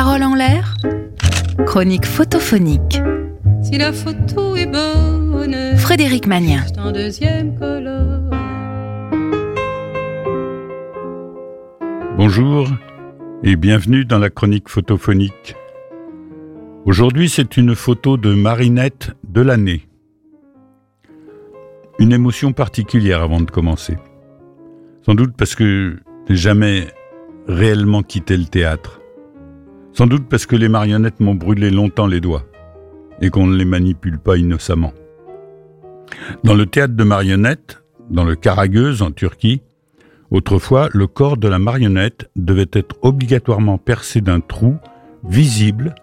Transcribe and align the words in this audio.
Parole 0.00 0.22
en 0.22 0.36
l'air, 0.36 0.76
chronique 1.66 2.06
photophonique. 2.06 3.00
Si 3.64 3.76
la 3.78 3.92
photo 3.92 4.54
est 4.54 4.66
bonne, 4.66 5.76
Frédéric 5.76 6.28
Magnien. 6.28 6.62
c'est 6.68 6.78
en 6.78 6.92
deuxième 6.92 7.58
colonne. 7.58 8.30
Bonjour 12.16 12.68
et 13.42 13.56
bienvenue 13.56 14.04
dans 14.04 14.20
la 14.20 14.30
chronique 14.30 14.68
photophonique. 14.68 15.56
Aujourd'hui, 16.84 17.28
c'est 17.28 17.56
une 17.56 17.74
photo 17.74 18.16
de 18.16 18.32
Marinette 18.32 19.16
de 19.24 19.40
l'année. 19.40 19.88
Une 21.98 22.12
émotion 22.12 22.52
particulière 22.52 23.20
avant 23.20 23.40
de 23.40 23.50
commencer. 23.50 23.98
Sans 25.04 25.16
doute 25.16 25.34
parce 25.36 25.56
que 25.56 25.98
je 26.28 26.32
n'ai 26.32 26.38
jamais 26.38 26.86
réellement 27.48 28.04
quitté 28.04 28.36
le 28.36 28.44
théâtre. 28.44 28.97
Sans 29.98 30.06
doute 30.06 30.28
parce 30.28 30.46
que 30.46 30.54
les 30.54 30.68
marionnettes 30.68 31.18
m'ont 31.18 31.34
brûlé 31.34 31.72
longtemps 31.72 32.06
les 32.06 32.20
doigts 32.20 32.46
et 33.20 33.30
qu'on 33.30 33.48
ne 33.48 33.56
les 33.56 33.64
manipule 33.64 34.20
pas 34.20 34.36
innocemment. 34.36 34.92
Dans 36.44 36.54
le 36.54 36.66
théâtre 36.66 36.94
de 36.94 37.02
marionnettes, 37.02 37.82
dans 38.08 38.22
le 38.22 38.36
Karagöz 38.36 39.02
en 39.02 39.10
Turquie, 39.10 39.60
Autrefois, 40.30 40.88
le 40.92 41.08
corps 41.08 41.36
de 41.36 41.48
la 41.48 41.58
marionnette 41.58 42.30
devait 42.36 42.70
être 42.74 42.94
obligatoirement 43.02 43.76
percé 43.76 44.20
d'un 44.20 44.38
trou 44.38 44.76
visible 45.24 45.96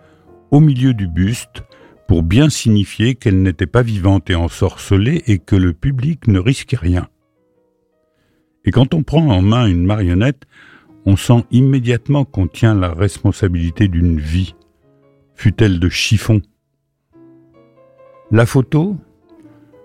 au 0.51 0.59
milieu 0.59 0.93
du 0.93 1.07
buste 1.07 1.63
pour 2.09 2.21
bien 2.21 2.49
signifier 2.49 3.15
qu'elle 3.15 3.41
n'était 3.43 3.65
pas 3.65 3.81
vivante 3.81 4.29
et 4.29 4.35
ensorcelée 4.35 5.23
et 5.25 5.39
que 5.39 5.55
le 5.55 5.71
public 5.71 6.27
ne 6.27 6.39
risquait 6.39 6.75
rien. 6.75 7.07
Et 8.65 8.71
quand 8.71 8.93
on 8.93 9.03
prend 9.03 9.25
en 9.29 9.41
main 9.41 9.67
une 9.67 9.85
marionnette, 9.85 10.43
on 11.05 11.15
sent 11.15 11.43
immédiatement 11.51 12.25
qu'on 12.25 12.47
tient 12.47 12.75
la 12.75 12.91
responsabilité 12.91 13.87
d'une 13.87 14.19
vie, 14.19 14.55
fût-elle 15.35 15.79
de 15.79 15.89
chiffon. 15.89 16.41
La 18.31 18.45
photo, 18.45 18.97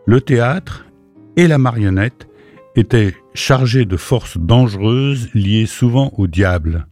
le 0.07 0.21
théâtre 0.21 0.87
et 1.37 1.47
la 1.47 1.59
marionnette 1.59 2.29
étaient 2.75 3.15
chargés 3.35 3.85
de 3.85 3.97
forces 3.97 4.39
dangereuses 4.39 5.29
liées 5.35 5.67
souvent 5.67 6.13
au 6.17 6.27
diable. 6.27 6.87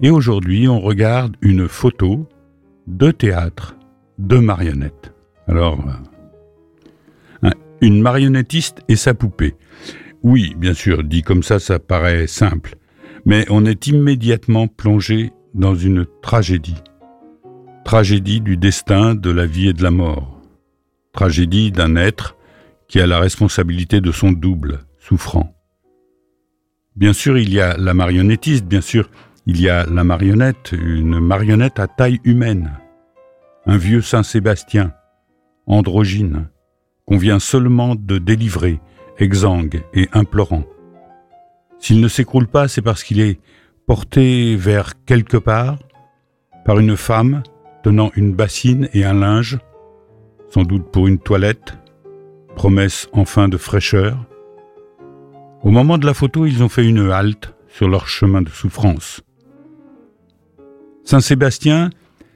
Et 0.00 0.10
aujourd'hui, 0.10 0.68
on 0.68 0.80
regarde 0.80 1.36
une 1.40 1.68
photo 1.68 2.28
de 2.86 3.10
théâtre 3.10 3.76
de 4.18 4.36
marionnettes. 4.36 5.14
Alors, 5.46 5.84
euh, 7.44 7.50
une 7.80 8.02
marionnettiste 8.02 8.82
et 8.88 8.96
sa 8.96 9.14
poupée. 9.14 9.54
Oui, 10.22 10.54
bien 10.56 10.74
sûr, 10.74 11.02
dit 11.02 11.22
comme 11.22 11.42
ça, 11.42 11.58
ça 11.58 11.78
paraît 11.78 12.26
simple, 12.26 12.76
mais 13.24 13.46
on 13.50 13.64
est 13.64 13.86
immédiatement 13.86 14.66
plongé 14.66 15.32
dans 15.54 15.74
une 15.74 16.06
tragédie. 16.22 16.82
Tragédie 17.84 18.40
du 18.40 18.56
destin, 18.56 19.14
de 19.14 19.30
la 19.30 19.46
vie 19.46 19.68
et 19.68 19.72
de 19.72 19.82
la 19.82 19.90
mort. 19.90 20.40
Tragédie 21.12 21.72
d'un 21.72 21.96
être 21.96 22.36
qui 22.88 23.00
a 23.00 23.06
la 23.06 23.18
responsabilité 23.18 24.00
de 24.00 24.12
son 24.12 24.32
double, 24.32 24.80
souffrant. 24.98 25.54
Bien 26.94 27.12
sûr, 27.12 27.38
il 27.38 27.52
y 27.52 27.60
a 27.60 27.76
la 27.76 27.94
marionnettiste, 27.94 28.66
bien 28.66 28.80
sûr, 28.82 29.10
il 29.46 29.60
y 29.60 29.68
a 29.68 29.86
la 29.86 30.04
marionnette, 30.04 30.72
une 30.72 31.18
marionnette 31.18 31.80
à 31.80 31.86
taille 31.86 32.20
humaine, 32.24 32.78
un 33.66 33.76
vieux 33.76 34.02
Saint-Sébastien, 34.02 34.92
androgyne, 35.66 36.48
qu'on 37.06 37.16
vient 37.16 37.38
seulement 37.38 37.94
de 37.94 38.18
délivrer, 38.18 38.80
exsangue 39.18 39.82
et 39.94 40.08
implorant. 40.12 40.64
S'il 41.82 42.00
ne 42.00 42.06
s'écroule 42.06 42.46
pas, 42.46 42.68
c'est 42.68 42.80
parce 42.80 43.02
qu'il 43.02 43.20
est 43.20 43.40
porté 43.86 44.54
vers 44.54 44.92
quelque 45.04 45.36
part 45.36 45.78
par 46.64 46.78
une 46.78 46.96
femme 46.96 47.42
tenant 47.82 48.12
une 48.14 48.32
bassine 48.32 48.88
et 48.94 49.04
un 49.04 49.14
linge, 49.14 49.58
sans 50.48 50.62
doute 50.62 50.92
pour 50.92 51.08
une 51.08 51.18
toilette, 51.18 51.76
promesse 52.54 53.08
enfin 53.12 53.48
de 53.48 53.56
fraîcheur. 53.56 54.16
Au 55.64 55.70
moment 55.70 55.98
de 55.98 56.06
la 56.06 56.14
photo, 56.14 56.46
ils 56.46 56.62
ont 56.62 56.68
fait 56.68 56.86
une 56.86 57.10
halte 57.10 57.52
sur 57.66 57.88
leur 57.88 58.06
chemin 58.06 58.42
de 58.42 58.48
souffrance. 58.48 59.20
Saint 61.02 61.20
Sébastien, 61.20 61.90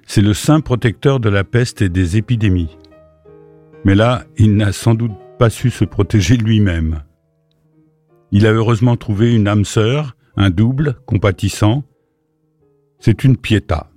c'est 0.09 0.23
le 0.23 0.35
saint 0.35 0.61
protecteur 0.61 1.21
de 1.21 1.29
la 1.29 1.45
peste 1.45 1.83
et 1.83 1.89
des 1.89 2.17
épidémies. 2.17 2.77
Mais 3.85 3.95
là, 3.95 4.25
il 4.39 4.57
n'a 4.57 4.73
sans 4.73 4.95
doute 4.95 5.15
pas 5.39 5.51
su 5.51 5.71
se 5.71 5.85
protéger 5.85 6.37
lui-même. 6.37 7.03
Il 8.37 8.47
a 8.47 8.53
heureusement 8.53 8.99
trouvé 8.99 9.35
une 9.35 9.49
âme 9.49 9.65
sœur, 9.65 10.15
un 10.37 10.51
double, 10.51 10.97
compatissant. 11.07 11.85
C'est 12.99 13.25
une 13.25 13.39
piéta. 13.39 13.89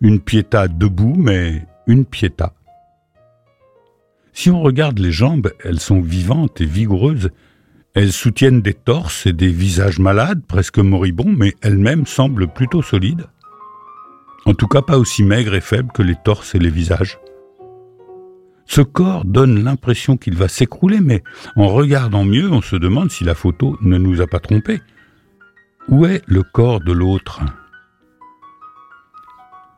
Une 0.00 0.18
piéta 0.18 0.66
debout, 0.66 1.12
mais 1.14 1.66
une 1.86 2.06
piéta. 2.06 2.54
Si 4.32 4.48
on 4.48 4.62
regarde 4.62 4.98
les 4.98 5.12
jambes, 5.12 5.52
elles 5.62 5.78
sont 5.78 6.00
vivantes 6.00 6.62
et 6.62 6.64
vigoureuses. 6.64 7.32
Elles 7.92 8.14
soutiennent 8.14 8.62
des 8.62 8.72
torses 8.72 9.26
et 9.26 9.34
des 9.34 9.52
visages 9.52 9.98
malades, 9.98 10.42
presque 10.48 10.78
moribonds, 10.78 11.34
mais 11.36 11.52
elles-mêmes 11.60 12.06
semblent 12.06 12.48
plutôt 12.48 12.80
solides. 12.80 13.26
En 14.46 14.54
tout 14.54 14.68
cas 14.68 14.80
pas 14.80 14.96
aussi 14.96 15.22
maigres 15.22 15.54
et 15.54 15.60
faibles 15.60 15.92
que 15.92 16.02
les 16.02 16.16
torses 16.24 16.54
et 16.54 16.58
les 16.58 16.70
visages. 16.70 17.18
Ce 18.66 18.80
corps 18.80 19.24
donne 19.24 19.62
l'impression 19.62 20.16
qu'il 20.16 20.36
va 20.36 20.48
s'écrouler, 20.48 21.00
mais 21.00 21.22
en 21.56 21.68
regardant 21.68 22.24
mieux, 22.24 22.50
on 22.50 22.62
se 22.62 22.76
demande 22.76 23.10
si 23.10 23.24
la 23.24 23.34
photo 23.34 23.76
ne 23.82 23.98
nous 23.98 24.20
a 24.20 24.26
pas 24.26 24.40
trompés. 24.40 24.80
Où 25.88 26.06
est 26.06 26.22
le 26.26 26.42
corps 26.42 26.80
de 26.80 26.92
l'autre? 26.92 27.42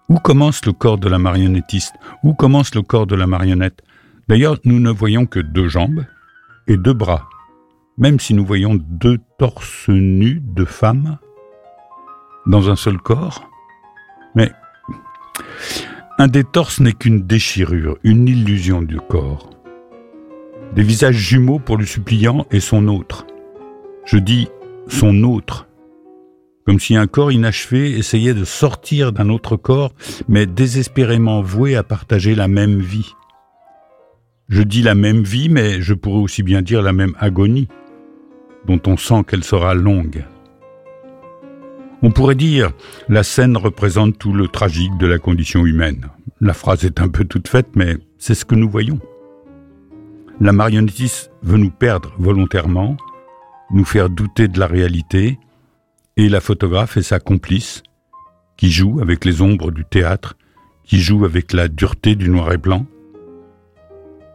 Où 0.08 0.18
commence 0.18 0.64
le 0.64 0.72
corps 0.72 0.98
de 0.98 1.08
la 1.08 1.18
marionnettiste? 1.18 1.94
Où 2.22 2.34
commence 2.34 2.74
le 2.74 2.82
corps 2.82 3.08
de 3.08 3.16
la 3.16 3.26
marionnette? 3.26 3.82
D'ailleurs, 4.28 4.58
nous 4.64 4.78
ne 4.78 4.90
voyons 4.90 5.26
que 5.26 5.40
deux 5.40 5.68
jambes 5.68 6.04
et 6.68 6.76
deux 6.76 6.92
bras, 6.92 7.28
même 7.98 8.20
si 8.20 8.34
nous 8.34 8.46
voyons 8.46 8.74
deux 8.74 9.18
torses 9.38 9.88
nus 9.88 10.40
de 10.42 10.64
femmes 10.64 11.18
dans 12.46 12.70
un 12.70 12.76
seul 12.76 12.98
corps. 12.98 13.48
Mais 14.34 14.52
un 16.18 16.28
des 16.28 16.44
torses 16.44 16.80
n'est 16.80 16.94
qu'une 16.94 17.26
déchirure, 17.26 17.98
une 18.02 18.26
illusion 18.26 18.80
du 18.80 18.98
corps. 18.98 19.50
Des 20.74 20.82
visages 20.82 21.16
jumeaux 21.16 21.58
pour 21.58 21.76
le 21.76 21.84
suppliant 21.84 22.46
et 22.50 22.60
son 22.60 22.88
autre. 22.88 23.26
Je 24.06 24.16
dis 24.16 24.48
son 24.88 25.24
autre, 25.24 25.66
comme 26.64 26.80
si 26.80 26.96
un 26.96 27.06
corps 27.06 27.32
inachevé 27.32 27.90
essayait 27.98 28.34
de 28.34 28.44
sortir 28.44 29.12
d'un 29.12 29.28
autre 29.28 29.56
corps, 29.56 29.92
mais 30.26 30.46
désespérément 30.46 31.42
voué 31.42 31.76
à 31.76 31.82
partager 31.82 32.34
la 32.34 32.48
même 32.48 32.80
vie. 32.80 33.14
Je 34.48 34.62
dis 34.62 34.82
la 34.82 34.94
même 34.94 35.22
vie, 35.22 35.48
mais 35.48 35.82
je 35.82 35.92
pourrais 35.92 36.20
aussi 36.20 36.42
bien 36.42 36.62
dire 36.62 36.82
la 36.82 36.92
même 36.92 37.14
agonie, 37.18 37.68
dont 38.66 38.80
on 38.86 38.96
sent 38.96 39.24
qu'elle 39.28 39.44
sera 39.44 39.74
longue. 39.74 40.24
On 42.06 42.12
pourrait 42.12 42.36
dire 42.36 42.70
la 43.08 43.24
scène 43.24 43.56
représente 43.56 44.16
tout 44.16 44.32
le 44.32 44.46
tragique 44.46 44.96
de 44.96 45.08
la 45.08 45.18
condition 45.18 45.66
humaine. 45.66 46.06
La 46.40 46.54
phrase 46.54 46.84
est 46.84 47.00
un 47.00 47.08
peu 47.08 47.24
toute 47.24 47.48
faite, 47.48 47.70
mais 47.74 47.96
c'est 48.16 48.36
ce 48.36 48.44
que 48.44 48.54
nous 48.54 48.70
voyons. 48.70 49.00
La 50.40 50.52
marionnettiste 50.52 51.32
veut 51.42 51.58
nous 51.58 51.72
perdre 51.72 52.14
volontairement, 52.16 52.96
nous 53.72 53.84
faire 53.84 54.08
douter 54.08 54.46
de 54.46 54.60
la 54.60 54.68
réalité, 54.68 55.40
et 56.16 56.28
la 56.28 56.40
photographe 56.40 56.96
est 56.96 57.02
sa 57.02 57.18
complice, 57.18 57.82
qui 58.56 58.70
joue 58.70 59.00
avec 59.00 59.24
les 59.24 59.42
ombres 59.42 59.72
du 59.72 59.84
théâtre, 59.84 60.36
qui 60.84 61.00
joue 61.00 61.24
avec 61.24 61.52
la 61.52 61.66
dureté 61.66 62.14
du 62.14 62.28
noir 62.28 62.52
et 62.52 62.56
blanc, 62.56 62.86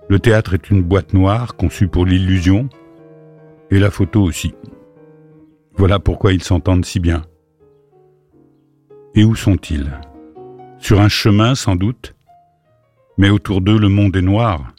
le 0.09 0.19
théâtre 0.19 0.55
est 0.55 0.69
une 0.71 0.83
boîte 0.83 1.13
noire 1.13 1.55
conçue 1.55 1.87
pour 1.87 2.05
l'illusion, 2.05 2.67
et 3.69 3.79
la 3.79 3.91
photo 3.91 4.21
aussi. 4.21 4.53
Voilà 5.77 5.99
pourquoi 5.99 6.33
ils 6.33 6.43
s'entendent 6.43 6.83
si 6.83 6.99
bien. 6.99 7.23
Et 9.13 9.25
où 9.25 9.35
sont-ils? 9.35 9.91
Sur 10.79 11.01
un 11.01 11.09
chemin 11.09 11.53
sans 11.53 11.75
doute, 11.75 12.15
mais 13.17 13.29
autour 13.29 13.59
d'eux 13.59 13.77
le 13.77 13.89
monde 13.89 14.15
est 14.15 14.21
noir. 14.21 14.73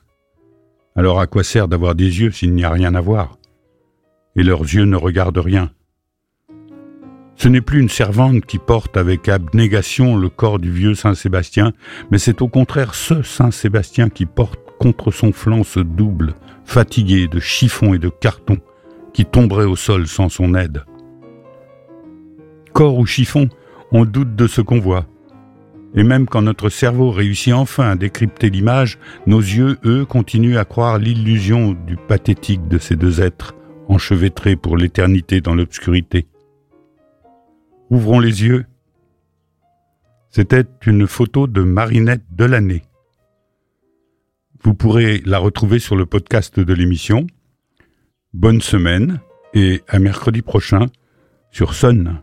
Alors 0.96 1.20
à 1.20 1.26
quoi 1.26 1.44
sert 1.44 1.68
d'avoir 1.68 1.94
des 1.94 2.20
yeux 2.20 2.30
s'il 2.30 2.54
n'y 2.54 2.64
a 2.64 2.70
rien 2.70 2.94
à 2.94 3.00
voir? 3.02 3.36
Et 4.34 4.42
leurs 4.42 4.62
yeux 4.62 4.84
ne 4.84 4.96
regardent 4.96 5.36
rien. 5.36 5.70
Ce 7.36 7.48
n'est 7.48 7.60
plus 7.60 7.80
une 7.80 7.90
servante 7.90 8.46
qui 8.46 8.58
porte 8.58 8.96
avec 8.96 9.28
abnégation 9.28 10.16
le 10.16 10.30
corps 10.30 10.58
du 10.58 10.72
vieux 10.72 10.94
Saint 10.94 11.14
Sébastien, 11.14 11.72
mais 12.10 12.18
c'est 12.18 12.40
au 12.40 12.48
contraire 12.48 12.94
ce 12.94 13.22
Saint 13.22 13.50
Sébastien 13.50 14.08
qui 14.08 14.24
porte 14.24 14.60
contre 14.78 15.10
son 15.10 15.32
flanc 15.32 15.62
ce 15.62 15.80
double, 15.80 16.34
fatigué 16.64 17.28
de 17.28 17.38
chiffon 17.38 17.92
et 17.92 17.98
de 17.98 18.08
carton, 18.08 18.58
qui 19.12 19.26
tomberait 19.26 19.66
au 19.66 19.76
sol 19.76 20.06
sans 20.06 20.30
son 20.30 20.54
aide. 20.54 20.84
Corps 22.72 22.96
ou 22.96 23.04
chiffon, 23.04 23.48
on 23.92 24.04
doute 24.04 24.34
de 24.34 24.46
ce 24.46 24.60
qu'on 24.60 24.80
voit. 24.80 25.06
Et 25.94 26.02
même 26.02 26.26
quand 26.26 26.42
notre 26.42 26.70
cerveau 26.70 27.10
réussit 27.10 27.52
enfin 27.52 27.90
à 27.90 27.96
décrypter 27.96 28.48
l'image, 28.48 28.98
nos 29.26 29.40
yeux, 29.40 29.78
eux, 29.84 30.06
continuent 30.06 30.56
à 30.56 30.64
croire 30.64 30.98
l'illusion 30.98 31.72
du 31.72 31.96
pathétique 31.96 32.66
de 32.68 32.78
ces 32.78 32.96
deux 32.96 33.20
êtres, 33.20 33.54
enchevêtrés 33.88 34.56
pour 34.56 34.78
l'éternité 34.78 35.42
dans 35.42 35.54
l'obscurité. 35.54 36.26
Ouvrons 37.90 38.20
les 38.20 38.42
yeux. 38.44 38.64
C'était 40.30 40.64
une 40.86 41.06
photo 41.06 41.46
de 41.46 41.60
Marinette 41.60 42.24
Delaney. 42.30 42.82
Vous 44.62 44.72
pourrez 44.72 45.20
la 45.26 45.38
retrouver 45.38 45.78
sur 45.78 45.96
le 45.96 46.06
podcast 46.06 46.58
de 46.58 46.72
l'émission. 46.72 47.26
Bonne 48.32 48.62
semaine 48.62 49.20
et 49.52 49.82
à 49.88 49.98
mercredi 49.98 50.40
prochain 50.40 50.86
sur 51.50 51.74
Sun. 51.74 52.22